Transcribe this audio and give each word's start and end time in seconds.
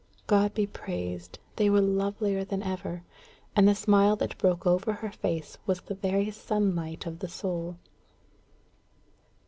God 0.25 0.55
be 0.55 0.65
praised! 0.65 1.37
They 1.57 1.69
were 1.69 1.79
lovelier 1.79 2.43
than 2.43 2.63
ever. 2.63 3.03
And 3.55 3.67
the 3.67 3.75
smile 3.75 4.15
that 4.15 4.35
broke 4.39 4.65
over 4.65 4.91
her 4.93 5.11
face 5.11 5.59
was 5.67 5.79
the 5.79 5.93
very 5.93 6.31
sunlight 6.31 7.05
of 7.05 7.19
the 7.19 7.27
soul. 7.29 7.77